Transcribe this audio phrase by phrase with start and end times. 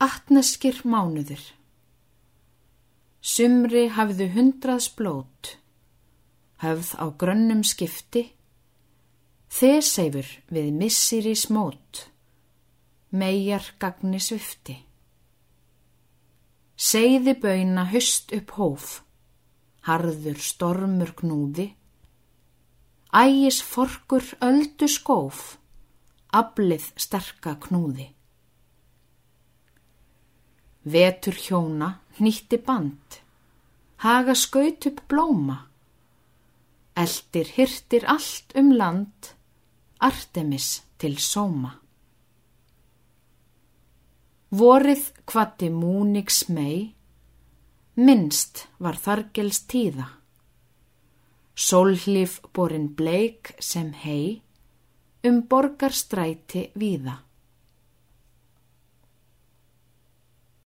[0.00, 1.42] Atneskir mánuður
[3.20, 5.58] Sumri hafðu hundraðs blót,
[6.62, 8.22] höfð á grönnum skipti,
[9.52, 12.06] þeseifur við missir í smót,
[13.12, 14.78] megar gagni svifti.
[16.80, 18.86] Seiði bauna höst upp hóf,
[19.84, 21.66] harður stormur knúði,
[23.12, 25.58] ægis forkur öldu skóf,
[26.32, 28.08] ablið sterka knúði.
[30.84, 31.90] Vetur hjóna
[32.24, 33.20] nýtti band,
[34.00, 35.58] haga skaut upp blóma,
[36.96, 39.34] eldir hirtir allt um land,
[40.00, 41.74] Artemis til sóma.
[44.56, 46.94] Vorið hvati múniks mei,
[48.00, 50.08] minnst var þargels tíða.
[51.54, 54.40] Sólhlif borin bleik sem hei,
[55.28, 57.20] um borgarstræti víða.